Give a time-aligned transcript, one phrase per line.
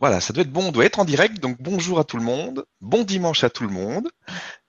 [0.00, 1.40] Voilà, ça doit être bon, on doit être en direct.
[1.40, 4.08] Donc bonjour à tout le monde, bon dimanche à tout le monde,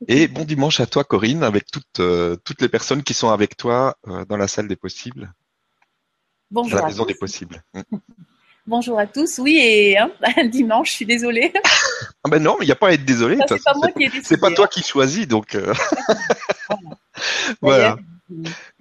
[0.07, 3.55] et bon dimanche à toi Corinne, avec toutes, euh, toutes les personnes qui sont avec
[3.55, 5.31] toi euh, dans la salle des possibles.
[6.49, 6.71] Bonjour.
[6.71, 7.09] Dans la à maison tous.
[7.09, 7.63] des possibles.
[7.73, 7.81] Mm.
[8.67, 9.39] Bonjour à tous.
[9.39, 10.11] Oui, et hein,
[10.45, 11.53] dimanche, je suis désolée.
[12.25, 13.37] Ah ben non, mais il n'y a pas à être désolé.
[13.47, 14.25] c'est pas moi qui ai décidé.
[14.25, 15.73] c'est pas toi qui choisis, donc euh,
[17.61, 17.97] voilà.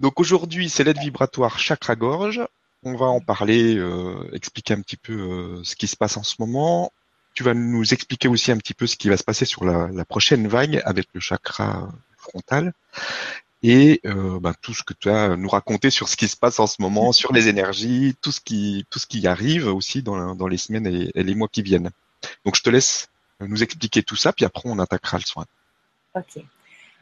[0.01, 2.41] Donc aujourd'hui, c'est l'aide vibratoire chakra-gorge.
[2.83, 6.23] On va en parler, euh, expliquer un petit peu euh, ce qui se passe en
[6.23, 6.91] ce moment.
[7.33, 9.87] Tu vas nous expliquer aussi un petit peu ce qui va se passer sur la,
[9.89, 12.73] la prochaine vague avec le chakra frontal
[13.61, 16.37] et euh, ben, tout ce que tu as à nous raconter sur ce qui se
[16.37, 20.01] passe en ce moment, sur les énergies, tout ce qui tout ce qui arrive aussi
[20.01, 21.91] dans, la- dans les semaines et, et les mois qui viennent.
[22.45, 23.09] Donc je te laisse
[23.41, 25.45] nous expliquer tout ça, puis après on attaquera le soin.
[26.15, 26.43] Ok.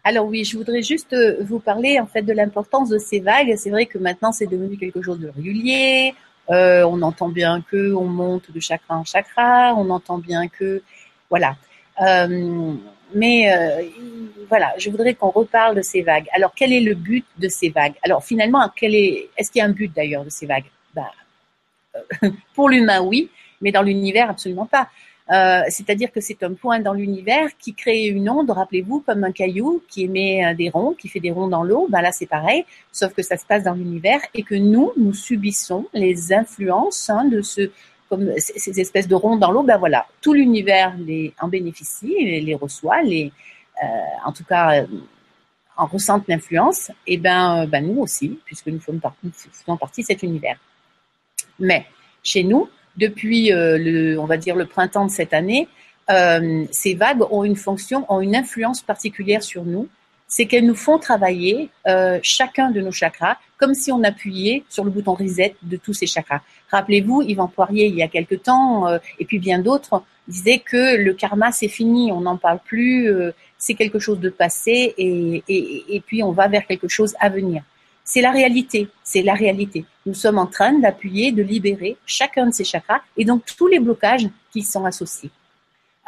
[0.08, 3.54] Alors oui, je voudrais juste euh, vous parler en fait de l'importance de ces vagues.
[3.58, 6.16] C'est vrai que maintenant c'est devenu quelque chose de régulier.
[6.50, 9.76] Euh, on entend bien que on monte de chakra en chakra.
[9.76, 10.81] On entend bien que
[11.30, 11.58] voilà.
[12.02, 12.73] Euh,
[13.14, 13.52] mais
[14.48, 16.28] voilà, je voudrais qu'on reparle de ces vagues.
[16.34, 17.96] Alors quel est le but de ces vagues?
[18.02, 20.72] Alors finalement, Est-ce qu'il y a un but d'ailleurs de ces vagues?
[22.24, 23.30] Euh, Pour l'humain, oui,
[23.62, 24.90] mais dans l'univers, absolument pas.
[25.30, 29.31] Euh, c'est-à-dire que c'est un point dans l'univers qui crée une onde, rappelez-vous, comme un
[29.34, 31.88] caillou qui émet euh, des ronds, qui fait des ronds dans l'eau.
[31.89, 35.14] Ben là, c'est pareil, sauf que ça se passe dans l'univers et que nous, nous
[35.14, 37.69] subissons les influences hein, de ce,
[38.09, 39.64] comme ces, ces espèces de ronds dans l'eau.
[39.64, 40.95] Ben voilà, tout l'univers
[41.41, 43.34] en bénéficie, les, reçoit, les,
[43.84, 43.88] euh,
[44.25, 44.86] en tout cas,
[45.75, 46.89] en ressentent l'influence.
[47.06, 50.58] Et ben, ben nous aussi, puisque nous faisons partie, nous faisons partie de cet univers.
[51.59, 51.86] Mais
[52.23, 55.67] chez nous, depuis euh, le, on va dire le printemps de cette année,
[56.09, 59.88] euh, ces vagues ont une fonction, ont une influence particulière sur nous.
[60.30, 64.84] C'est qu'elles nous font travailler euh, chacun de nos chakras, comme si on appuyait sur
[64.84, 66.42] le bouton reset de tous ces chakras.
[66.70, 70.98] Rappelez-vous, Yvan Poirier, il y a quelque temps, euh, et puis bien d'autres, disaient que
[70.98, 75.44] le karma c'est fini, on n'en parle plus, euh, c'est quelque chose de passé, et,
[75.47, 77.64] et, et puis on va vers quelque chose à venir.
[78.09, 79.84] C'est la réalité, c'est la réalité.
[80.06, 83.79] Nous sommes en train d'appuyer, de libérer chacun de ces chakras et donc tous les
[83.79, 85.29] blocages qui y sont associés.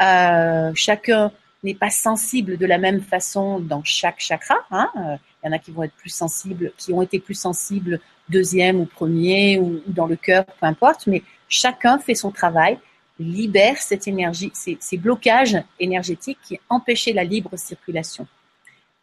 [0.01, 1.29] Euh, chacun
[1.61, 4.55] n'est pas sensible de la même façon dans chaque chakra.
[4.71, 4.89] Hein.
[4.95, 7.99] Euh, Il y en a qui vont être plus sensibles, qui ont été plus sensibles
[8.29, 12.79] deuxième ou premier ou, dans le cœur, peu importe, mais chacun fait son travail,
[13.19, 18.25] libère cette énergie, ces blocages énergétiques qui empêchaient la libre circulation.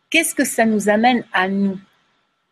[0.08, 1.78] Qu'est-ce que ça nous amène à nous?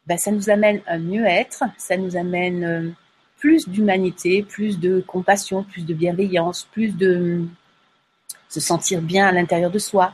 [0.07, 2.91] Ben, ça nous amène un mieux-être, ça nous amène euh,
[3.39, 7.43] plus d'humanité, plus de compassion, plus de bienveillance, plus de
[8.49, 10.13] se sentir bien à l'intérieur de soi.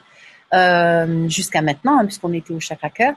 [0.55, 3.15] Euh, Jusqu'à maintenant, hein, puisqu'on était au chakra cœur,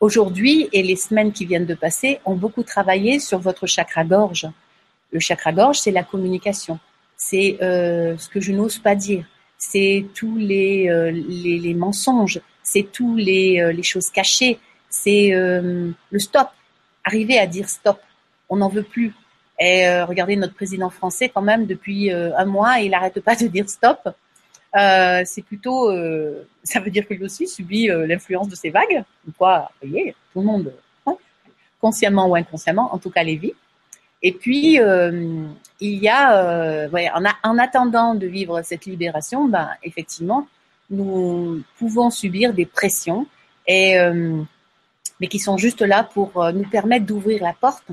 [0.00, 4.46] aujourd'hui et les semaines qui viennent de passer ont beaucoup travaillé sur votre chakra gorge.
[5.12, 6.78] Le chakra gorge, c'est la communication,
[7.16, 9.24] c'est euh, ce que je n'ose pas dire,
[9.58, 14.58] c'est tous les, les, les mensonges, c'est tous les, les choses cachées,
[14.90, 16.48] c'est euh, le stop.
[17.04, 18.00] Arriver à dire stop.
[18.48, 19.14] On n'en veut plus.
[19.58, 23.36] Et euh, regardez notre président français quand même depuis euh, un mois, il n'arrête pas
[23.36, 24.08] de dire stop.
[24.74, 25.90] C'est plutôt,
[26.62, 29.02] ça veut dire que lui aussi subit l'influence de ces vagues.
[29.36, 30.72] Quoi, vous voyez, tout le monde,
[31.06, 31.16] hein,
[31.80, 33.54] consciemment ou inconsciemment, en tout cas les vit.
[34.22, 40.46] Et puis il y a, en, a, en attendant de vivre cette libération, ben effectivement,
[40.88, 43.26] nous pouvons subir des pressions
[43.66, 43.98] et
[45.20, 47.84] mais qui sont juste là pour euh, nous permettre d'ouvrir la porte.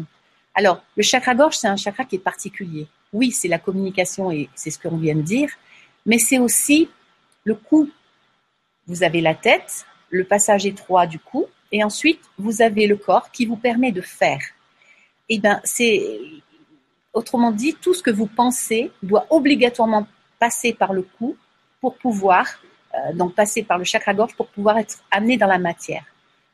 [0.56, 2.88] Alors, le chakra gorge, c'est un chakra qui est particulier.
[3.14, 5.50] Oui, c'est la communication et c'est ce qu'on vient de dire,
[6.06, 6.90] mais c'est aussi
[7.44, 7.90] le cou.
[8.88, 13.30] Vous avez la tête, le passage étroit du cou, et ensuite vous avez le corps
[13.32, 14.40] qui vous permet de faire.
[15.30, 16.02] Et ben, c'est
[17.14, 20.08] autrement dit, tout ce que vous pensez doit obligatoirement
[20.40, 21.36] passer par le cou
[21.82, 22.48] pour pouvoir,
[22.94, 26.06] euh, donc passer par le chakra gorge pour pouvoir être amené dans la matière.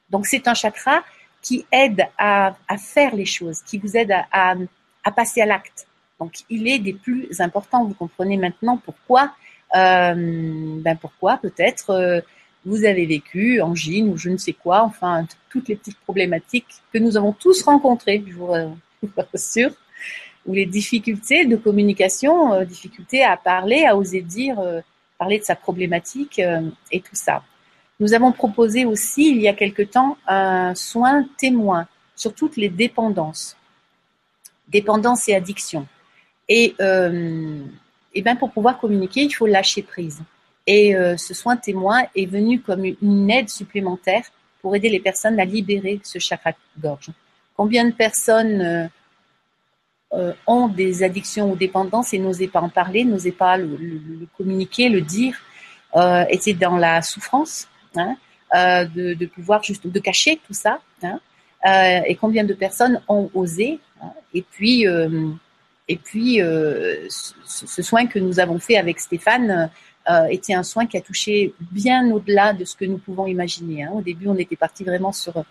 [0.10, 1.04] Donc c'est un chakra
[1.42, 4.56] qui aide à, à, faire les choses, qui vous aide à, à,
[5.04, 5.88] à passer à l'acte.
[6.20, 7.84] Donc il est des plus importants.
[7.86, 9.34] Vous comprenez maintenant pourquoi,
[9.76, 12.22] euh, ben pourquoi peut-être euh,
[12.66, 17.00] vous avez vécu angine ou je ne sais quoi, enfin toutes les petites problématiques que
[17.00, 18.48] nous avons tous rencontrées, je vous,
[19.04, 19.72] vous rassure,
[20.46, 24.82] ou les difficultés de communication, euh, difficultés à parler, à oser dire, euh,
[25.18, 26.62] parler de sa problématique euh,
[26.92, 27.44] et tout ça.
[28.00, 32.70] Nous avons proposé aussi, il y a quelque temps, un soin témoin sur toutes les
[32.70, 33.56] dépendances,
[34.68, 35.88] dépendance et addiction.
[36.50, 37.64] Et, euh,
[38.24, 40.22] ben pour pouvoir communiquer, il faut lâcher prise.
[40.66, 44.24] Et euh, ce soin témoin est venu comme une aide supplémentaire
[44.62, 47.10] pour aider les personnes à libérer ce chakra-gorge.
[47.56, 48.90] Combien de personnes
[50.14, 53.78] euh, ont des addictions ou dépendances et n'osaient pas en parler, n'osaient pas le,
[54.38, 55.36] communiquer, le dire,
[56.30, 57.68] étaient dans la souffrance,
[57.98, 58.16] hein,
[58.86, 60.80] de, pouvoir juste de cacher tout ça.
[61.02, 61.20] Hein,
[62.06, 64.86] et combien de personnes ont osé hein, Et puis,
[65.88, 66.40] et puis
[67.10, 69.70] ce, soin que nous avons fait avec Stéphane
[70.10, 73.88] euh, était un soin qui a touché bien au-delà de ce que nous pouvons imaginer.
[73.88, 75.44] Au début, on était parti vraiment sur euh,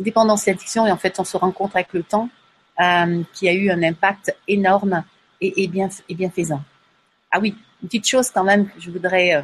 [0.00, 2.28] dépendance et addiction, et en fait, on se rend compte avec le temps
[2.80, 5.04] euh, qui a eu un impact énorme
[5.40, 6.62] et, et, bien, et bienfaisant.
[7.30, 9.42] Ah oui, une petite chose quand même que je voudrais euh,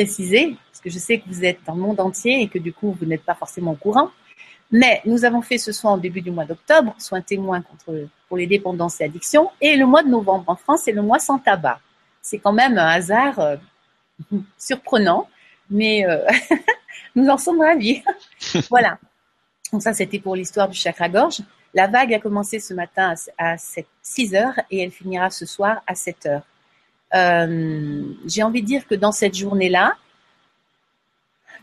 [0.00, 2.72] préciser, parce que je sais que vous êtes dans le monde entier et que du
[2.72, 4.10] coup, vous n'êtes pas forcément au courant.
[4.70, 8.36] Mais nous avons fait ce soin au début du mois d'octobre, soin témoin contre, pour
[8.36, 9.50] les dépendances et addictions.
[9.60, 11.80] Et le mois de novembre en France, c'est le mois sans tabac
[12.22, 13.56] c'est quand même un hasard euh,
[14.58, 15.28] surprenant,
[15.70, 16.26] mais euh,
[17.14, 18.02] nous en sommes ravis.
[18.70, 18.98] voilà.
[19.72, 21.40] Donc ça, c'était pour l'histoire du chakra-gorge.
[21.72, 23.56] La vague a commencé ce matin à
[24.02, 26.42] 6 heures et elle finira ce soir à 7 heures.
[27.14, 29.94] Euh, j'ai envie de dire que dans cette journée-là,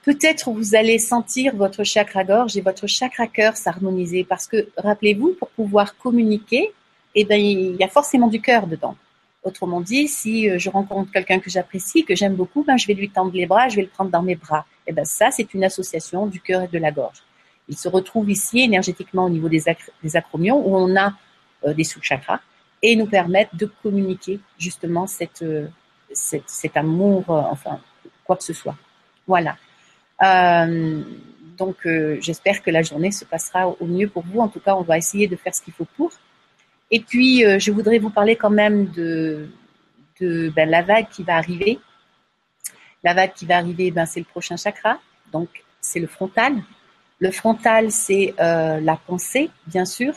[0.03, 5.97] peut-être vous allez sentir votre chakra-gorge et votre chakra-cœur s'harmoniser parce que, rappelez-vous, pour pouvoir
[5.97, 6.73] communiquer,
[7.15, 8.95] eh ben, il y a forcément du cœur dedans.
[9.43, 12.93] Autrement dit, si euh, je rencontre quelqu'un que j'apprécie, que j'aime beaucoup, ben, je vais
[12.93, 14.65] lui tendre les bras, je vais le prendre dans mes bras.
[14.85, 17.23] Et ben ça, c'est une association du cœur et de la gorge.
[17.69, 19.63] Il se retrouve ici énergétiquement au niveau des,
[20.03, 21.13] des acromions où on a
[21.65, 22.39] euh, des sous-chakras
[22.81, 25.67] et nous permettent de communiquer justement cette, euh,
[26.13, 27.79] cet amour, enfin,
[28.23, 28.75] quoi que ce soit.
[29.25, 29.57] Voilà.
[31.57, 31.87] donc,
[32.21, 34.39] j'espère que la journée se passera au mieux pour vous.
[34.39, 36.11] En tout cas, on va essayer de faire ce qu'il faut pour.
[36.89, 39.49] Et puis, euh, je voudrais vous parler quand même de,
[40.21, 41.79] de ben, la vague qui va arriver.
[43.03, 44.99] La vague qui va arriver, ben, c'est le prochain chakra,
[45.31, 46.55] donc c'est le frontal.
[47.19, 50.13] Le frontal, c'est euh, la pensée, bien sûr.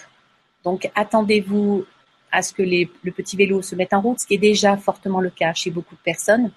[0.64, 1.84] Donc, attendez-vous
[2.32, 4.76] à ce que les, le petit vélo se mette en route, ce qui est déjà
[4.76, 6.50] fortement le cas chez beaucoup de personnes.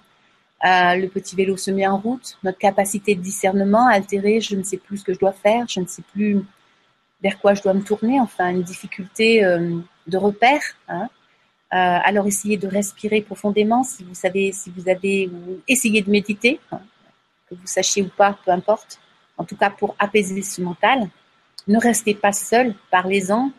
[0.64, 4.62] Euh, le petit vélo se met en route, notre capacité de discernement altérée, je ne
[4.62, 6.42] sais plus ce que je dois faire, je ne sais plus
[7.22, 10.62] vers quoi je dois me tourner, enfin une difficulté euh, de repère.
[10.88, 11.08] Hein.
[11.72, 15.30] Euh, alors essayez de respirer profondément si vous savez, si vous avez,
[15.68, 16.80] essayez de méditer, hein,
[17.50, 19.00] que vous sachiez ou pas, peu importe.
[19.36, 21.08] En tout cas pour apaiser ce mental.
[21.66, 23.50] Ne restez pas seul, parlez-en.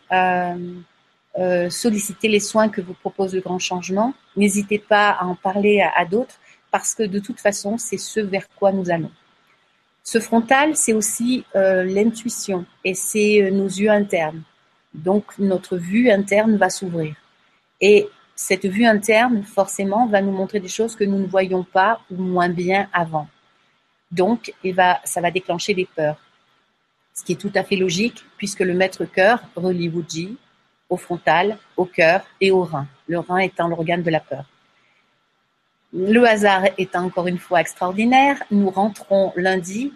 [1.37, 4.13] Euh, sollicitez les soins que vous propose le grand changement.
[4.37, 6.35] N'hésitez pas à en parler à d'autres
[6.71, 9.11] parce que de toute façon, c'est ce vers quoi nous allons.
[10.03, 14.43] Ce frontal, c'est aussi euh, l'intuition et c'est euh, nos yeux internes.
[14.93, 17.15] Donc notre vue interne va s'ouvrir.
[17.81, 22.01] Et cette vue interne, forcément, va nous montrer des choses que nous ne voyions pas
[22.11, 23.27] ou moins bien avant.
[24.11, 24.53] Donc,
[25.03, 26.17] ça va déclencher des peurs.
[27.13, 30.37] Ce qui est tout à fait logique, puisque le maître cœur relie Wuji
[30.89, 32.87] au frontal, au cœur et au rein.
[33.07, 34.45] Le rein étant l'organe de la peur.
[35.93, 39.93] Le hasard étant encore une fois extraordinaire, nous rentrons lundi,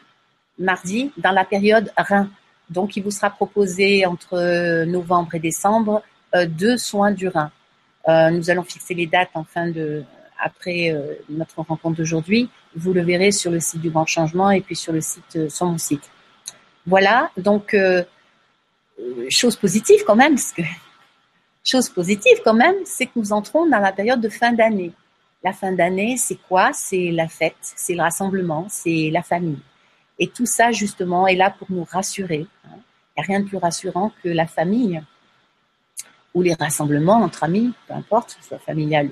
[0.57, 2.29] mardi, dans la période rein.
[2.69, 6.03] Donc, il vous sera proposé entre novembre et décembre
[6.35, 7.51] euh, deux soins du rein.
[8.07, 10.03] Euh, nous allons fixer les dates en fin de,
[10.39, 12.49] après euh, notre rencontre d'aujourd'hui.
[12.75, 15.65] Vous le verrez sur le site du Grand Changement et puis sur le site, sur
[15.65, 16.09] mon site.
[16.85, 17.31] Voilà.
[17.37, 17.75] Donc,
[19.29, 20.61] chose positive quand même, parce que
[21.63, 24.91] chose positive quand même, c'est que nous entrons dans la période de fin d'année.
[25.43, 26.71] La fin d'année, c'est quoi?
[26.73, 29.59] C'est la fête, c'est le rassemblement, c'est la famille.
[30.17, 32.45] Et tout ça, justement, est là pour nous rassurer.
[32.65, 32.69] Il
[33.17, 35.01] n'y a rien de plus rassurant que la famille
[36.33, 39.09] ou les rassemblements entre amis, peu importe, que ce soit familial.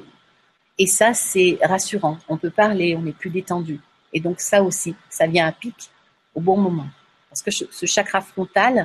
[0.77, 2.17] Et ça, c'est rassurant.
[2.27, 3.79] On peut parler, on est plus détendu.
[4.13, 5.89] Et donc ça aussi, ça vient à pic
[6.35, 6.87] au bon moment.
[7.29, 8.83] Parce que ce chakra frontal, euh,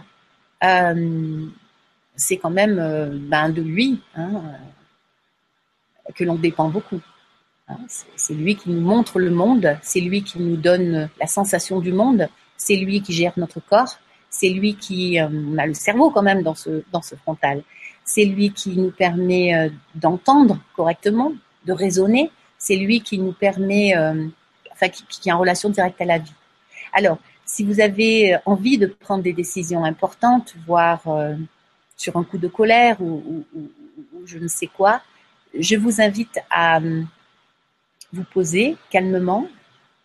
[2.16, 4.42] c'est quand même euh, ben, de lui hein,
[6.14, 7.00] que l'on dépend beaucoup.
[7.68, 7.78] Hein,
[8.16, 11.92] c'est lui qui nous montre le monde, c'est lui qui nous donne la sensation du
[11.92, 13.98] monde, c'est lui qui gère notre corps,
[14.30, 15.28] c'est lui qui euh,
[15.58, 17.62] a le cerveau quand même dans ce, dans ce frontal.
[18.04, 21.32] C'est lui qui nous permet euh, d'entendre correctement,
[21.66, 22.30] de raisonner.
[22.58, 24.26] C'est lui qui nous permet, euh,
[24.72, 26.32] enfin, qui, qui, est en relation directe à la vie.
[26.92, 27.18] Alors,
[27.52, 31.02] si vous avez envie de prendre des décisions importantes, voire
[31.96, 33.44] sur un coup de colère ou,
[34.24, 35.02] je ne sais quoi,
[35.58, 36.80] je vous invite à
[38.12, 39.48] vous poser calmement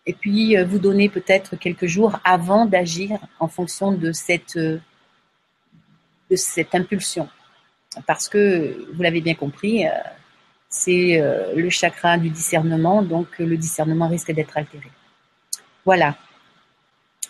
[0.06, 4.80] et puis euh, vous donner peut-être quelques jours avant d'agir en fonction de cette, euh,
[6.72, 7.28] impulsion.
[8.06, 9.90] Parce que, vous l'avez bien compris, euh,
[10.70, 11.22] c'est
[11.56, 14.90] le chakra du discernement, donc le discernement risque d'être altéré.
[15.86, 16.14] Voilà.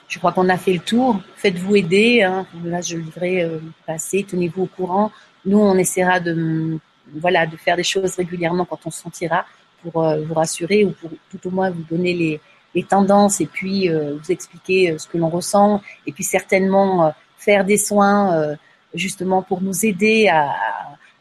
[0.09, 1.21] Je crois qu'on a fait le tour?
[1.37, 2.23] Faites-vous aider.
[2.23, 2.47] Hein.
[2.65, 4.25] Là, je devrais euh, passer.
[4.29, 5.12] Tenez-vous au courant.
[5.45, 6.79] Nous, on essaiera de,
[7.15, 9.45] voilà, de faire des choses régulièrement quand on se sentira
[9.83, 12.41] pour euh, vous rassurer ou pour tout au moins vous donner les,
[12.75, 17.65] les tendances et puis euh, vous expliquer ce que l'on ressent et puis certainement faire
[17.65, 18.57] des soins
[18.95, 20.57] justement pour nous aider à,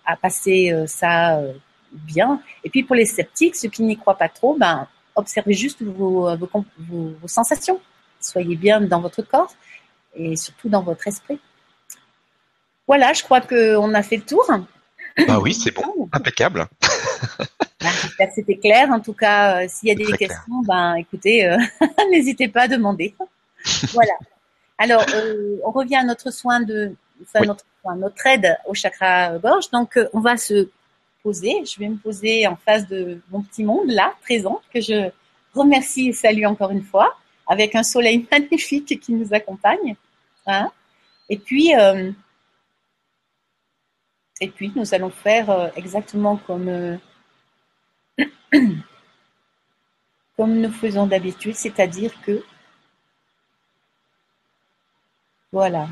[0.04, 1.40] à passer ça
[1.92, 2.42] bien.
[2.64, 6.36] Et puis pour les sceptiques, ceux qui n'y croient pas trop, ben observez juste vos,
[6.36, 6.50] vos,
[6.90, 7.80] vos sensations
[8.28, 9.54] soyez bien dans votre corps
[10.16, 11.40] et surtout dans votre esprit.
[12.88, 14.46] Voilà, je crois qu'on a fait le tour.
[15.28, 16.68] Bah oui, c'est bon, impeccable.
[17.80, 18.90] Bah, j'espère que c'était clair.
[18.92, 21.58] En tout cas, euh, s'il y a des questions, ben écoutez, euh,
[22.12, 23.14] n'hésitez pas à demander.
[23.94, 24.14] voilà.
[24.78, 27.66] Alors, euh, on revient à notre soin de, enfin, notre,
[27.96, 29.70] notre aide au chakra gorge.
[29.72, 30.70] Donc, on va se
[31.24, 31.66] poser.
[31.66, 35.10] Je vais me poser en face de mon petit monde là, présent, que je
[35.54, 37.16] remercie et salue encore une fois
[37.48, 39.96] avec un soleil magnifique qui nous accompagne.
[40.50, 40.72] Hein.
[41.28, 42.12] et puis, euh,
[44.40, 46.98] et puis, nous allons faire euh, exactement comme, euh,
[50.38, 52.44] comme nous faisons d'habitude, c'est-à-dire que,
[55.52, 55.88] voilà,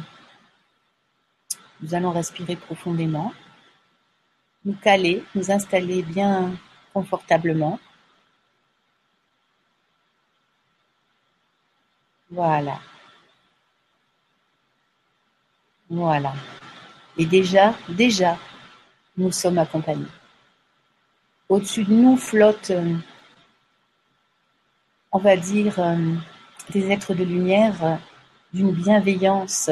[1.81, 3.33] nous allons respirer profondément,
[4.63, 6.55] nous caler, nous installer bien
[6.93, 7.79] confortablement.
[12.35, 12.81] Voilà.
[15.89, 16.33] Voilà.
[17.17, 18.37] Et déjà, déjà,
[19.15, 20.11] nous sommes accompagnés.
[21.47, 22.97] Au-dessus de nous flottent, euh,
[25.13, 26.13] on va dire, euh,
[26.71, 27.95] des êtres de lumière euh,
[28.51, 29.69] d'une bienveillance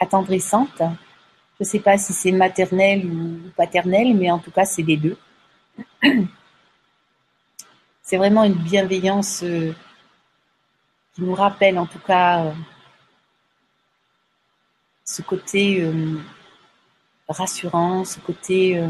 [0.00, 0.78] attendrissante.
[0.78, 4.96] Je ne sais pas si c'est maternel ou paternel, mais en tout cas, c'est les
[4.96, 5.16] deux.
[8.02, 9.44] C'est vraiment une bienveillance
[11.14, 12.52] qui nous rappelle en tout cas euh,
[15.04, 16.18] ce côté euh,
[17.28, 18.88] rassurant, ce côté, euh,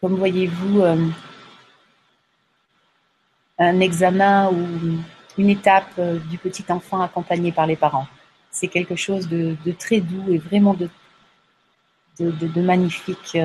[0.00, 0.82] comme voyez-vous,
[3.58, 4.98] un examen ou
[5.38, 8.06] une étape du petit enfant accompagné par les parents.
[8.50, 10.88] C'est quelque chose de, très doux et vraiment de,
[12.18, 13.38] de magnifique.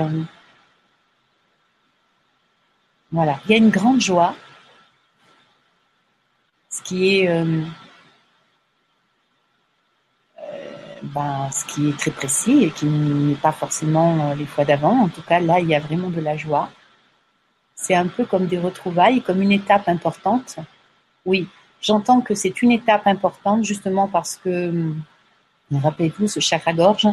[3.12, 4.36] Voilà, il y a une grande joie
[6.72, 7.64] ce qui est euh,
[10.40, 10.44] euh,
[11.04, 15.04] ben, ce qui est très précis et qui n'est pas forcément euh, les fois d'avant.
[15.04, 16.70] En tout cas, là, il y a vraiment de la joie.
[17.76, 20.58] C'est un peu comme des retrouvailles, comme une étape importante.
[21.26, 21.48] Oui,
[21.82, 24.94] j'entends que c'est une étape importante justement parce que,
[25.74, 27.08] rappelez-vous, ce chakra-gorge,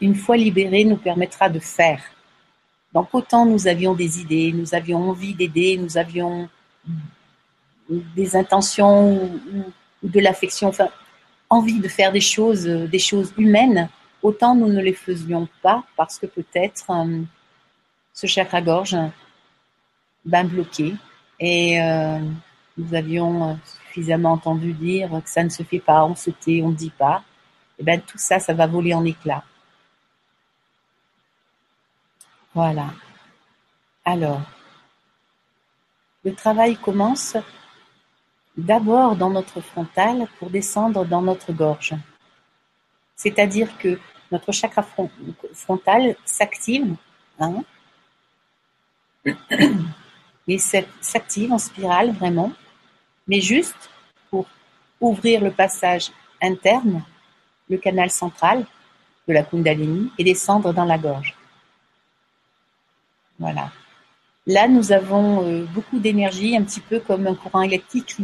[0.00, 2.00] une fois libéré, nous permettra de faire.
[2.94, 6.48] Donc autant nous avions des idées, nous avions envie d'aider, nous avions
[7.88, 10.88] des intentions ou, de l'affection, enfin,
[11.48, 13.88] envie de faire des choses, euh, des choses humaines,
[14.22, 17.22] autant nous ne les faisions pas parce que peut-être euh,
[18.12, 18.96] ce chakra-gorge
[20.24, 20.94] ben, bloqué
[21.38, 22.18] et euh,
[22.76, 26.70] nous avions suffisamment entendu dire que ça ne se fait pas, on se tait, on
[26.70, 27.22] ne dit pas.
[27.78, 29.44] Et ben tout ça, ça va voler en éclats.
[32.54, 32.86] Voilà.
[34.04, 34.40] Alors,
[36.24, 37.36] le travail commence
[38.56, 41.94] d'abord dans notre frontal pour descendre dans notre gorge.
[43.14, 43.98] C'est-à-dire que
[44.30, 44.84] notre chakra
[45.52, 46.96] frontal s'active
[47.38, 47.62] hein,
[50.48, 52.52] et s'active en spirale vraiment,
[53.26, 53.90] mais juste
[54.30, 54.46] pour
[55.00, 56.10] ouvrir le passage
[56.42, 57.02] interne,
[57.68, 58.64] le canal central
[59.26, 61.34] de la Kundalini et descendre dans la gorge.
[63.38, 63.70] Voilà.
[64.46, 68.16] Là, nous avons euh, beaucoup d'énergie, un petit peu comme un courant électrique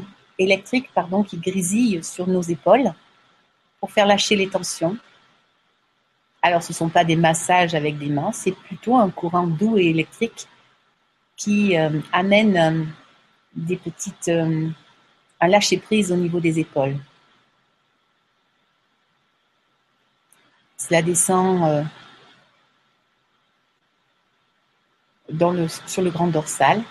[0.43, 2.93] électrique pardon, qui grésille sur nos épaules
[3.81, 4.97] pour faire lâcher les tensions.
[6.41, 9.79] Alors, ce ne sont pas des massages avec des mains, c'est plutôt un courant doux
[9.79, 10.49] et électrique
[11.37, 12.85] qui euh, amène euh,
[13.55, 14.69] des petites, euh,
[15.41, 16.97] un lâcher prise au niveau des épaules.
[20.77, 21.87] Cela descend
[25.33, 26.83] dans le, sur le grand dorsal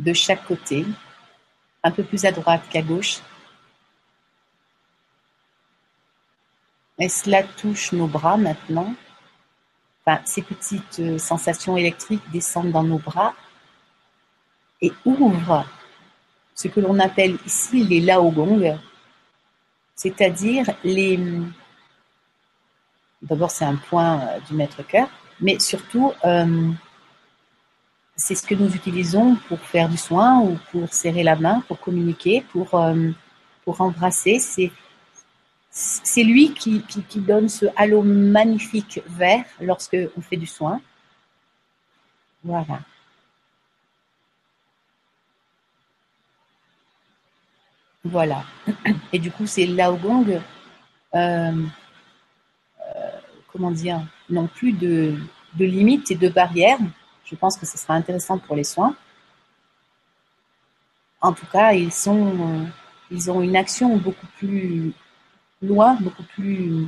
[0.00, 0.84] de chaque côté,
[1.84, 3.20] un peu plus à droite qu'à gauche.
[6.98, 8.94] Et cela touche nos bras maintenant.
[10.24, 13.32] Ces petites euh, sensations électriques descendent dans nos bras
[14.82, 15.64] et ouvrent
[16.54, 18.76] ce que l'on appelle ici les laogong,
[19.94, 21.18] c'est-à-dire les.
[23.22, 25.08] D'abord, c'est un point euh, du maître cœur,
[25.40, 26.72] mais surtout, euh,
[28.20, 31.80] c'est ce que nous utilisons pour faire du soin ou pour serrer la main, pour
[31.80, 33.10] communiquer, pour, euh,
[33.66, 34.40] embrasser.
[35.70, 36.82] C'est, lui qui,
[37.14, 40.80] donne ce halo magnifique vert lorsque on fait du soin.
[42.42, 42.80] Voilà.
[48.04, 48.44] Voilà.
[49.12, 50.40] Et du coup, c'est Laogong, euh,
[51.14, 51.62] euh,
[53.52, 55.16] comment dire, non plus de
[55.58, 56.80] limites et de barrières.
[57.30, 58.96] Je pense que ce sera intéressant pour les soins.
[61.20, 62.64] En tout cas, ils sont, euh,
[63.10, 64.92] ils ont une action beaucoup plus
[65.62, 66.86] loin, beaucoup plus,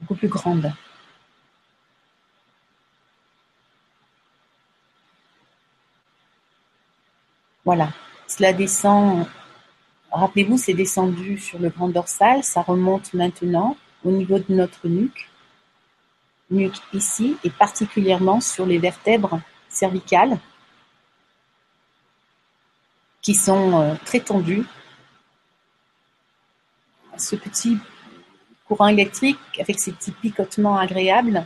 [0.00, 0.72] beaucoup plus grande.
[7.64, 7.90] Voilà,
[8.26, 9.26] cela descend
[10.12, 15.30] Rappelez-vous, c'est descendu sur le grand dorsal, ça remonte maintenant au niveau de notre nuque,
[16.52, 20.38] nuque ici, et particulièrement sur les vertèbres cervicales,
[23.20, 24.66] qui sont euh, très tendues.
[27.16, 27.78] Ce petit
[28.66, 31.44] courant électrique, avec ces petits picotements agréables,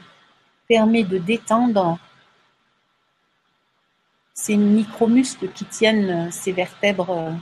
[0.68, 1.98] permet de détendre
[4.34, 7.32] ces micromuscles qui tiennent ces vertèbres euh,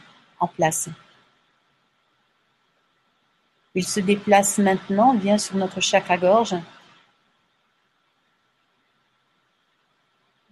[0.40, 0.88] en place.
[3.76, 6.54] Il se déplace maintenant, vient sur notre chakra-gorge.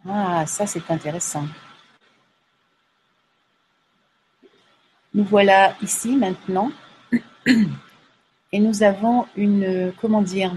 [0.09, 1.47] Ah, ça c'est intéressant.
[5.15, 6.73] Nous voilà ici maintenant
[8.53, 10.55] et nous avons une, comment dire,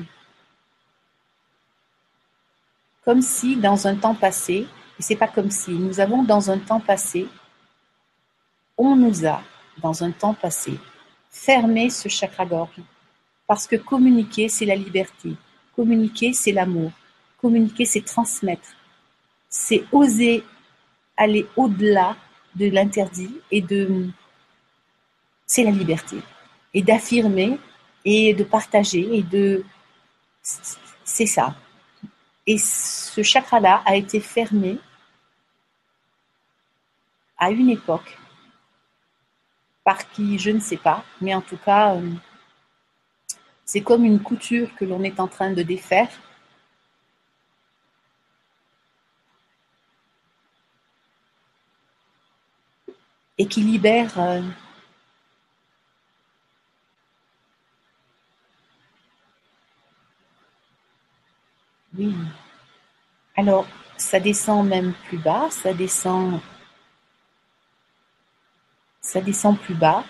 [3.03, 6.57] comme si dans un temps passé, et c'est pas comme si, nous avons dans un
[6.57, 7.27] temps passé,
[8.77, 9.41] on nous a,
[9.81, 10.79] dans un temps passé,
[11.29, 12.81] fermer ce chakra-gorge.
[13.47, 15.35] Parce que communiquer, c'est la liberté.
[15.75, 16.91] Communiquer, c'est l'amour.
[17.39, 18.69] Communiquer, c'est transmettre.
[19.57, 20.43] C'est oser
[21.15, 22.17] aller au-delà
[22.55, 24.09] de l'interdit et de...
[25.45, 26.17] C'est la liberté.
[26.73, 27.57] Et d'affirmer
[28.03, 29.63] et de partager et de...
[31.05, 31.55] C'est ça.
[32.45, 34.77] Et ce chakra-là a été fermé
[37.37, 38.17] à une époque
[39.85, 42.11] par qui, je ne sais pas, mais en tout cas, euh,
[43.63, 46.09] c'est comme une couture que l'on est en train de défaire.
[53.37, 54.41] Et qui libère euh,
[61.97, 62.13] Oui.
[63.37, 63.67] Alors,
[63.97, 66.41] ça descend même plus bas, ça descend
[69.01, 70.03] ça descend plus bas.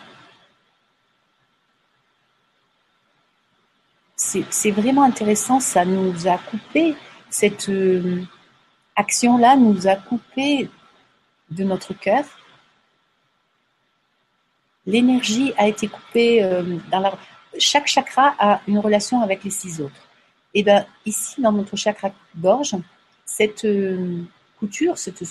[4.15, 6.95] C'est vraiment intéressant, ça nous a coupé,
[7.29, 8.23] cette euh,
[8.95, 10.69] action-là nous a coupé
[11.51, 12.25] de notre cœur.
[14.85, 17.17] L'énergie a été coupée euh, dans la...
[17.57, 20.01] Chaque chakra a une relation avec les six autres.
[20.53, 22.75] Et bien ici, dans notre chakra gorge,
[23.25, 24.23] cette euh,
[24.59, 25.23] couture, cette,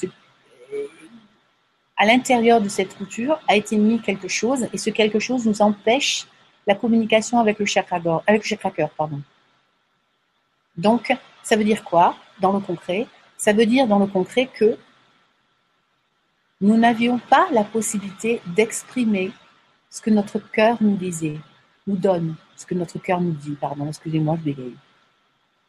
[1.96, 5.62] à l'intérieur de cette couture a été mis quelque chose et ce quelque chose nous
[5.62, 6.26] empêche
[6.66, 9.20] la communication avec le chakra avec le chakra cœur, pardon.
[10.76, 13.06] Donc, ça veut dire quoi dans le concret?
[13.36, 14.76] Ça veut dire dans le concret que
[16.60, 19.30] nous n'avions pas la possibilité d'exprimer
[19.94, 21.38] ce que notre cœur nous disait,
[21.86, 24.76] nous donne, ce que notre cœur nous dit, pardon, excusez-moi, je bégaye.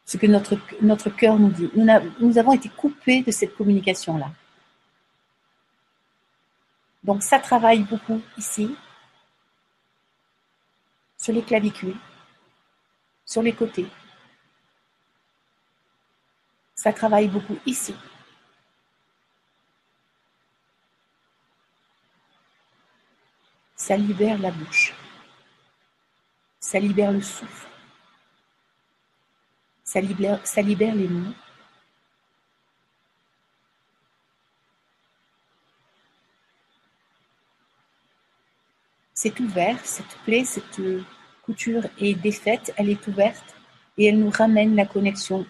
[0.04, 1.70] Ce que notre, notre cœur nous dit.
[2.20, 4.32] nous avons été coupés de cette communication-là.
[7.04, 8.74] Donc ça travaille beaucoup ici,
[11.16, 11.96] sur les clavicules,
[13.24, 13.86] sur les côtés.
[16.74, 17.94] Ça travaille beaucoup ici.
[23.76, 24.94] Ça libère la bouche.
[26.58, 27.68] Ça libère le souffle.
[29.84, 31.32] Ça libère, les mots.
[39.18, 40.80] c'est ouvert, cette plaie, cette
[41.42, 43.56] couture est défaite, elle est ouverte
[43.96, 45.46] et elle nous ramène la connexion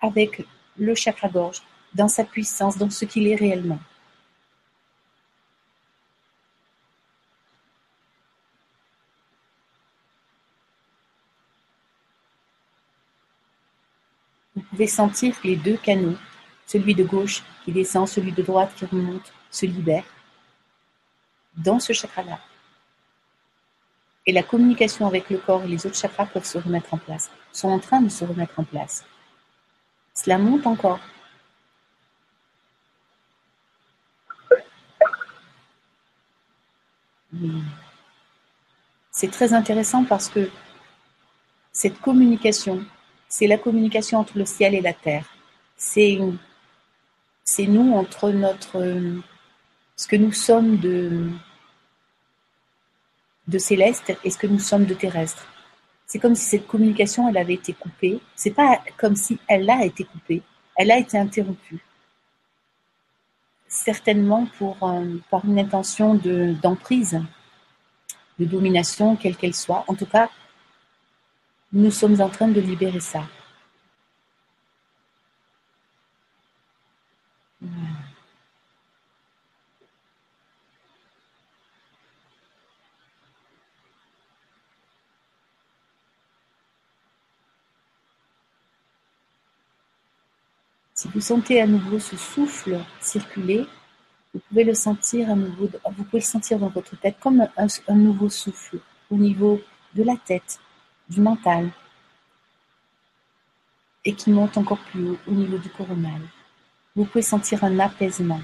[0.00, 1.62] avec le chakra-gorge,
[1.94, 3.80] dans sa puissance, dans ce qu'il est réellement.
[14.82, 16.18] dessentir les deux canaux,
[16.66, 20.04] celui de gauche qui descend, celui de droite qui remonte, se libère
[21.56, 22.38] dans ce chakra-là.
[24.26, 27.30] Et la communication avec le corps et les autres chakras peuvent se remettre en place,
[27.52, 29.04] sont en train de se remettre en place.
[30.14, 31.00] Cela monte encore.
[39.10, 40.50] C'est très intéressant parce que
[41.72, 42.84] cette communication
[43.32, 45.26] c'est la communication entre le ciel et la terre.
[45.74, 48.76] C'est nous entre notre
[49.96, 51.30] ce que nous sommes de
[53.48, 55.46] de céleste et ce que nous sommes de terrestre.
[56.06, 58.20] C'est comme si cette communication elle avait été coupée.
[58.34, 60.42] C'est pas comme si elle a été coupée.
[60.76, 61.82] Elle a été interrompue.
[63.66, 67.18] Certainement pour euh, par une intention de d'emprise,
[68.38, 69.84] de domination quelle qu'elle soit.
[69.88, 70.28] En tout cas,
[71.72, 73.24] nous sommes en train de libérer ça.
[90.94, 93.66] Si vous sentez à nouveau ce souffle circuler,
[94.32, 97.94] vous pouvez le sentir à nouveau, vous pouvez le sentir dans votre tête comme un
[97.94, 98.78] nouveau souffle
[99.10, 99.60] au niveau
[99.94, 100.60] de la tête,
[101.12, 101.70] du mental
[104.04, 106.20] et qui monte encore plus haut au niveau du coronal.
[106.96, 108.40] Vous pouvez sentir un apaisement.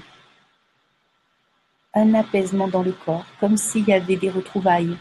[1.93, 4.97] Un apaisement dans le corps, comme s'il y avait des retrouvailles.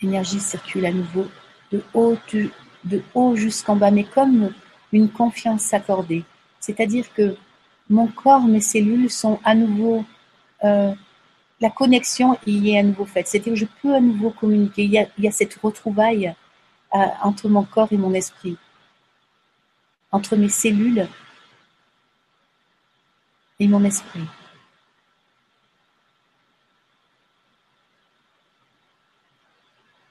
[0.00, 1.26] L'énergie circule à nouveau
[1.72, 1.82] de
[3.14, 4.52] haut, jusqu'en bas, mais comme
[4.92, 6.24] une confiance accordée.
[6.60, 7.36] C'est-à-dire que
[7.88, 10.04] mon corps, mes cellules sont à nouveau
[10.64, 10.94] euh,
[11.60, 13.28] la connexion y est à nouveau faite.
[13.28, 14.84] C'est-à-dire que je peux à nouveau communiquer.
[14.84, 16.34] Il y a, cette retrouvaille
[16.94, 18.56] euh, entre mon corps et mon esprit,
[20.12, 21.08] entre mes cellules
[23.58, 24.24] et mon esprit.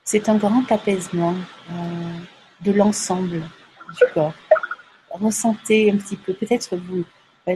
[0.04, 1.36] C'est un grand apaisement
[1.72, 2.20] euh,
[2.62, 4.34] de l'ensemble du corps.
[5.10, 7.06] Ressentez un petit peu, peut-être vous,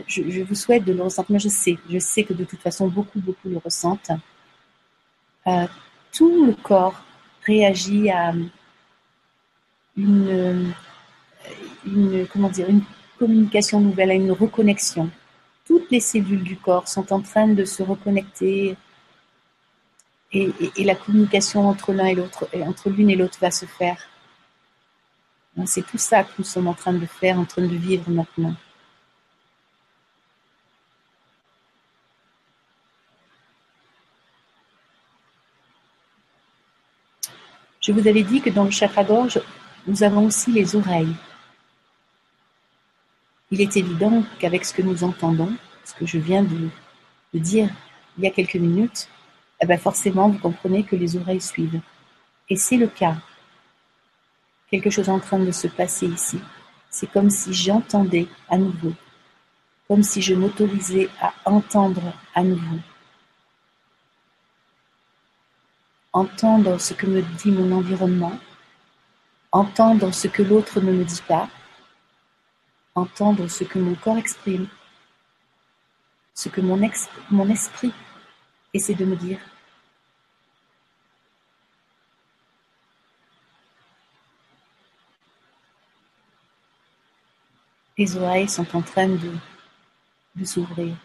[0.08, 2.88] je, vous souhaite de le ressentir, mais je sais, je sais que de toute façon,
[2.88, 4.12] beaucoup, beaucoup le ressentent.
[5.48, 5.68] Euh,
[6.12, 7.02] tout le corps
[7.46, 8.34] réagit à
[9.98, 10.74] une,
[11.86, 12.84] une, comment dire, une
[13.18, 15.10] communication nouvelle, à une reconnexion.
[15.66, 18.76] Toutes les cellules du corps sont en train de se reconnecter
[20.32, 23.98] et, et la communication entre l'un et l'autre, entre l'une et l'autre va se faire.
[25.66, 28.56] C'est tout ça que nous sommes en train de faire, en train de vivre maintenant.
[37.90, 39.42] Je vous avais dit que dans le chakra-gorge,
[39.88, 41.16] nous avons aussi les oreilles.
[43.50, 45.52] Il est évident qu'avec ce que nous entendons,
[45.84, 46.70] ce que je viens de,
[47.34, 47.68] dire
[48.16, 49.10] il y a quelques minutes,
[49.60, 51.82] eh ben forcément, vous comprenez que les oreilles suivent.
[52.48, 53.18] Et c'est le cas.
[54.70, 56.40] Quelque chose est en train de se passer ici.
[56.92, 58.94] C'est comme si j'entendais à nouveau,
[59.88, 62.78] comme si je m'autorisais à entendre à nouveau.
[66.14, 68.38] Entendre ce que me dit mon environnement,
[69.52, 71.50] entendre ce que l'autre ne me dit pas,
[72.96, 74.68] entendre ce que mon corps exprime,
[76.34, 76.82] ce que mon,
[77.50, 77.94] esprit
[78.74, 79.40] essaie de me dire.
[87.98, 90.96] Les oreilles sont en train de s'ouvrir.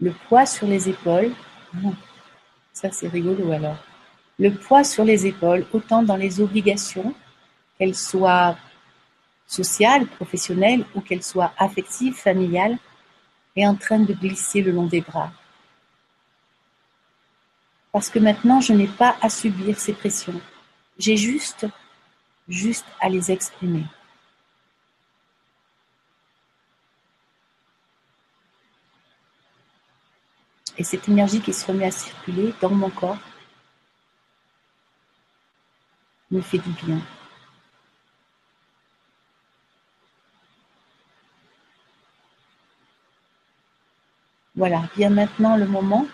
[0.00, 1.32] Le poids sur les épaules,
[2.72, 3.78] ça c'est rigolo alors.
[4.38, 7.14] Le poids sur les épaules, autant dans les obligations,
[7.78, 8.56] qu'elles soient
[9.46, 12.78] sociales, professionnelles ou qu'elles soient affectives, familiales,
[13.56, 15.30] est en train de glisser le long des bras.
[17.92, 20.40] Parce que maintenant, je n'ai pas à subir ces pressions.
[20.98, 21.66] J'ai juste,
[22.48, 23.84] juste à les exprimer.
[30.76, 33.18] Et cette énergie qui se remet à circuler dans mon corps
[36.30, 37.00] me fait du bien.
[44.56, 46.06] Voilà, vient maintenant le moment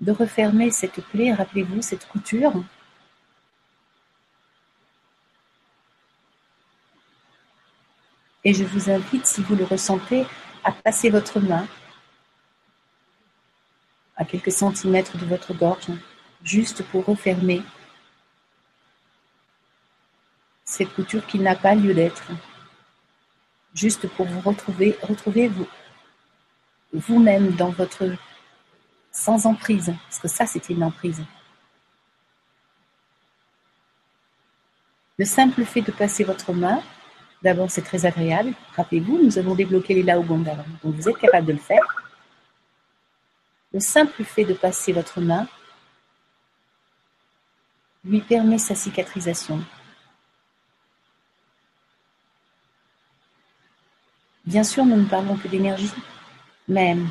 [0.00, 2.52] de refermer cette plaie, rappelez-vous, cette couture.
[8.44, 10.24] Et je vous invite, si vous le ressentez,
[10.64, 11.66] à passer votre main
[14.20, 15.88] à quelques centimètres de votre gorge,
[16.44, 17.62] juste pour refermer
[20.62, 22.30] cette couture qui n'a pas lieu d'être,
[23.74, 25.66] juste pour vous retrouver, retrouver vous,
[26.92, 28.04] vous-même dans votre
[29.10, 31.24] sans emprise, parce que ça c'était une emprise.
[35.18, 36.82] Le simple fait de passer votre main
[37.42, 38.52] D'abord, c'est très agréable.
[38.76, 40.56] Rappelez-vous, nous avons débloqué les Laogonda.
[40.84, 41.99] Donc, vous êtes capable de le faire.
[43.72, 45.46] Le simple fait de passer votre main
[48.04, 49.62] lui permet sa cicatrisation.
[54.44, 55.92] Bien sûr, nous ne parlons que d'énergie,
[56.66, 57.08] même.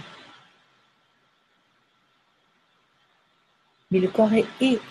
[3.92, 4.82] Mais le corps est, est.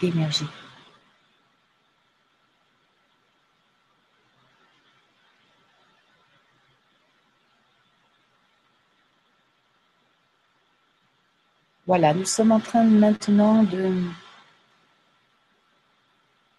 [11.89, 13.91] Voilà, nous sommes en train maintenant de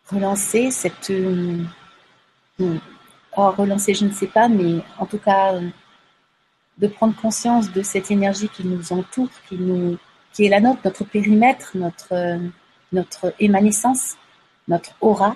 [0.10, 1.14] relancer cette...
[3.38, 5.54] Oh, relancer, je ne sais pas, mais en tout cas,
[6.80, 10.00] de prendre conscience de cette énergie qui nous entoure, qui, nous,
[10.34, 12.40] qui est la nôtre, notre périmètre, notre,
[12.92, 14.16] notre émanescence,
[14.68, 15.36] notre aura,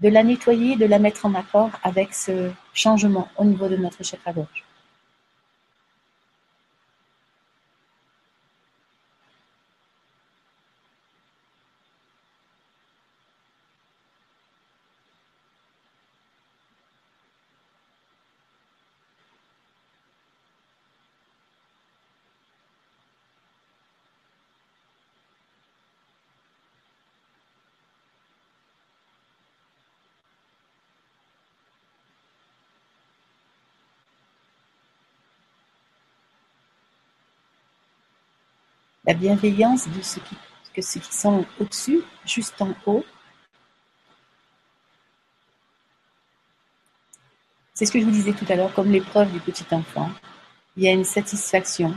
[0.00, 4.02] de la nettoyer, de la mettre en accord avec ce changement au niveau de notre
[4.02, 4.64] chakra gorge.
[39.08, 40.36] La bienveillance de ceux qui,
[40.74, 43.02] que qui sont au-dessus, juste en haut.
[47.72, 50.10] C'est ce que je vous disais tout à l'heure, comme l'épreuve du petit enfant.
[50.76, 51.94] Il y a une satisfaction,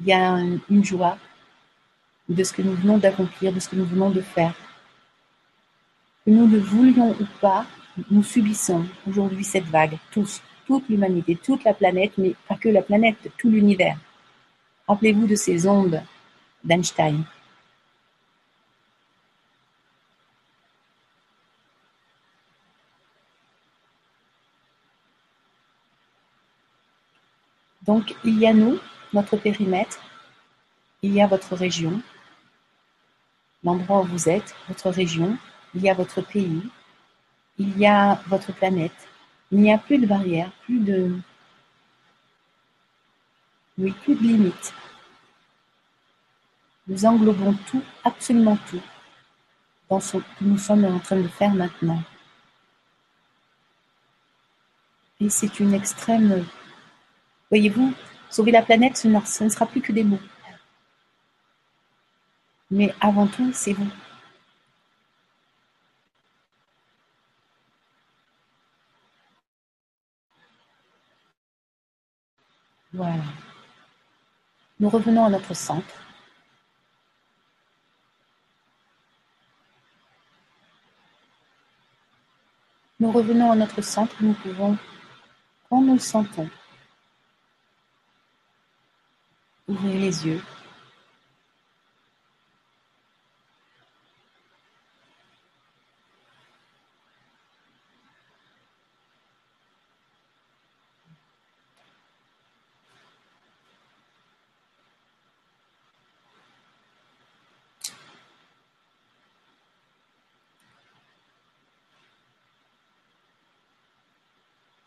[0.00, 1.16] il y a une joie
[2.28, 4.54] de ce que nous venons d'accomplir, de ce que nous venons de faire.
[6.26, 7.64] Que nous le voulions ou pas,
[8.10, 12.82] nous subissons aujourd'hui cette vague, tous, toute l'humanité, toute la planète, mais pas que la
[12.82, 13.96] planète, tout l'univers.
[14.86, 16.02] Rappelez-vous de ces ondes
[16.64, 17.24] d'Einstein.
[27.82, 28.78] Donc, il y a nous,
[29.12, 30.00] notre périmètre,
[31.02, 32.00] il y a votre région,
[33.64, 35.36] l'endroit où vous êtes, votre région,
[35.74, 36.62] il y a votre pays,
[37.58, 39.08] il y a votre planète.
[39.52, 41.18] Il n'y a plus de barrières, plus de...
[43.78, 44.72] Oui, plus de limites.
[46.90, 48.82] Nous englobons tout, absolument tout,
[49.88, 52.02] dans ce que nous sommes en train de faire maintenant.
[55.20, 56.44] Et c'est une extrême...
[57.48, 57.94] Voyez-vous,
[58.28, 60.18] sauver la planète, ce ne sera plus que des mots.
[62.72, 63.88] Mais avant tout, c'est vous.
[72.92, 73.22] Voilà.
[74.80, 76.09] Nous revenons à notre centre.
[83.00, 84.76] Nous revenons à notre centre, nous pouvons,
[85.70, 86.50] quand nous le sentons,
[89.66, 90.42] ouvrir les yeux.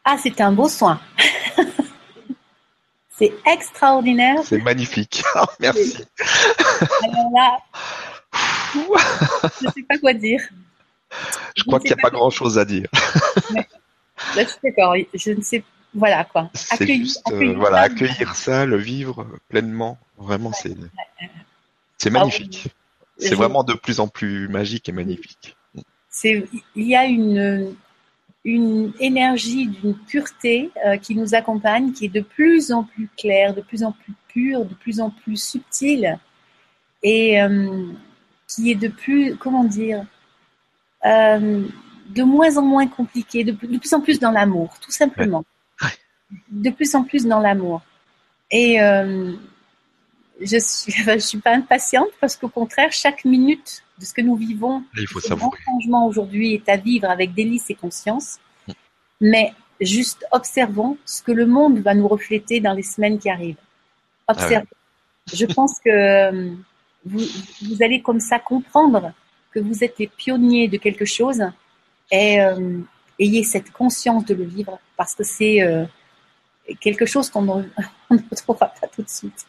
[0.06, 1.00] Ah, c'est un beau soin.
[3.18, 4.42] c'est extraordinaire.
[4.44, 5.24] C'est magnifique.
[5.36, 6.04] Ah, merci.
[7.04, 7.58] Alors là,
[8.74, 10.42] je ne sais pas quoi dire.
[11.56, 12.88] Je, crois qu'il n'y a pas, grand-chose à dire.
[13.54, 14.96] Là, je suis d'accord.
[15.14, 15.64] Je ne sais
[15.94, 16.50] voilà quoi.
[16.72, 19.98] Accueillir, juste, euh, voilà, accueillir ça, le vivre pleinement.
[20.18, 20.76] Vraiment, c'est
[21.98, 22.68] c'est magnifique.
[23.18, 25.56] c'est vraiment de plus en plus magique et magnifique.
[26.10, 27.76] C'est il y a une
[28.46, 33.54] une énergie d'une pureté euh, qui nous accompagne, qui est de plus en plus claire,
[33.54, 36.20] de plus en plus pure, de plus en plus subtile,
[37.02, 37.88] et euh,
[38.48, 40.06] qui est de plus, comment dire,
[41.06, 41.66] euh,
[42.10, 45.46] de moins en moins compliquée, de, plus en plus dans l'amour, tout simplement.
[46.50, 47.82] De plus en plus dans l'amour.
[48.52, 48.78] Et
[50.42, 54.36] je suis, je suis pas impatiente parce qu'au contraire, chaque minute de ce que nous
[54.36, 58.40] vivons, il faut changement aujourd'hui est à vivre avec délice et conscience.
[59.22, 63.58] Mais juste observons ce que le monde va nous refléter dans les semaines qui arrivent.
[64.28, 64.68] Ah observons.
[65.32, 66.52] Je pense que euh,
[67.06, 67.24] vous,
[67.62, 69.14] vous, allez comme ça comprendre
[69.52, 71.42] que vous êtes les pionniers de quelque chose
[72.12, 72.80] et, euh,
[73.20, 75.86] ayez cette conscience de le vivre parce que c'est euh,
[76.82, 77.64] quelque chose qu'on ne,
[78.10, 79.46] on ne retrouvera pas tout de suite.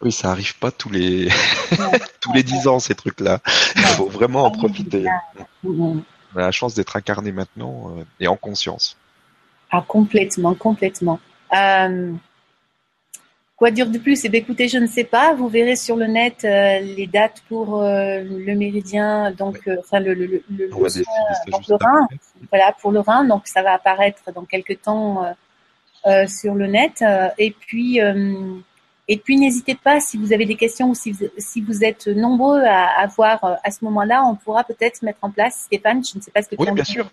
[0.00, 1.28] Oui, ça arrive pas tous les
[2.20, 3.40] tous les dix ans ces trucs-là.
[3.76, 5.06] Il faut vraiment en profiter.
[5.64, 8.96] On a la chance d'être incarné maintenant euh, et en conscience.
[9.70, 11.20] Ah, complètement, complètement.
[11.52, 12.12] Euh,
[13.56, 14.24] quoi dire de plus?
[14.24, 15.34] Eh bien, écoutez, je ne sais pas.
[15.34, 20.26] Vous verrez sur le net euh, les dates pour le méridien, donc, enfin, le, le,
[20.26, 21.04] le, le, décider
[21.50, 22.06] donc, Rhin.
[22.50, 23.24] Voilà, pour le Rhin.
[23.24, 25.24] Donc, ça va apparaître dans quelques temps
[26.26, 27.04] sur le net.
[27.38, 28.00] Et puis,
[29.06, 32.06] et puis, n'hésitez pas si vous avez des questions ou si vous, si vous êtes
[32.06, 36.16] nombreux à avoir euh, à ce moment-là, on pourra peut-être mettre en place, Stéphane, je
[36.16, 37.10] ne sais pas ce que Oui, tu en bien sûr.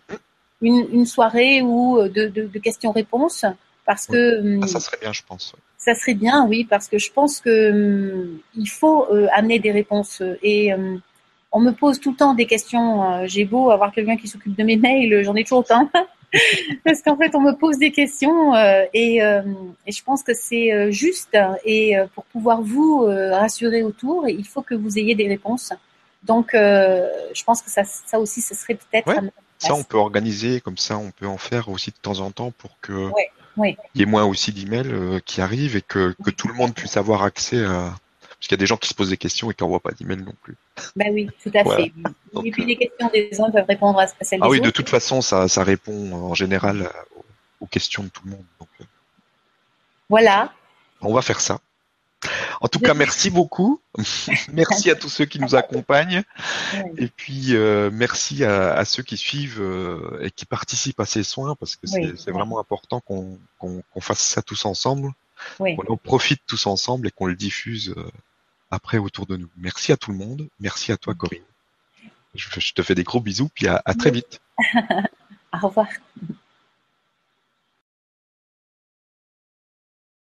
[0.62, 3.46] une, une soirée ou euh, de, de, de questions-réponses.
[3.86, 4.16] Parce Oui.
[4.16, 5.54] que hum, Ah, ça serait bien, je pense.
[5.78, 9.72] ça serait bien, oui, parce que je pense que hum, il faut euh, amener des
[9.72, 10.22] réponses.
[10.42, 11.02] Et hum,
[11.52, 13.26] on me pose tout le temps des questions.
[13.28, 15.90] J'ai beau avoir quelqu'un qui s'occupe de mes mails, j'en ai toujours autant.
[16.86, 19.42] parce qu'en fait, on me pose des questions euh, et, euh,
[19.86, 21.38] et je pense que c'est euh, juste.
[21.66, 25.74] Et pour pouvoir vous euh, rassurer autour, il faut que vous ayez des réponses.
[26.24, 29.30] Donc, je pense que ça, ça aussi, ce serait peut-être Ouais.
[29.58, 32.50] Ça, on peut organiser comme ça, on peut en faire aussi de temps en temps
[32.50, 33.78] pour que Ouais, ouais.
[33.94, 36.98] il y ait moins aussi d'emails qui arrivent et que, que tout le monde puisse
[36.98, 37.94] avoir accès à.
[38.42, 39.92] Parce qu'il y a des gens qui se posent des questions et qui n'envoient pas
[39.92, 40.58] d'emails non plus.
[40.96, 41.84] Ben oui, tout à Voilà.
[41.84, 41.94] fait.
[42.34, 44.62] Donc, et puis euh, les questions des uns peuvent répondre à celles Ah des oui,
[44.62, 47.06] de toute façon, ça, ça répond en général à-
[47.60, 48.46] aux, questions de tout le monde.
[48.60, 48.86] Donc, euh,
[50.10, 50.52] Voilà.
[51.02, 51.60] on va faire ça.
[52.62, 53.80] En tout cas, merci beaucoup.
[54.52, 56.24] merci à tous ceux qui nous accompagnent.
[56.98, 61.22] Et puis, euh, merci à, à ceux qui suivent euh, et qui participent à ces
[61.24, 63.38] soins, parce que c'est Oui, vraiment important qu'on
[64.00, 65.12] fasse ça tous ensemble,
[65.60, 65.76] Oui.
[65.76, 68.10] qu'on en profite tous ensemble et qu'on le diffuse euh,
[68.72, 69.50] après autour de nous.
[69.58, 70.48] Merci à tout le monde.
[70.60, 71.44] Merci à toi, Corinne.
[72.34, 74.42] Je, je te fais des gros bisous, puis à, à très vite.
[75.54, 75.88] Au revoir.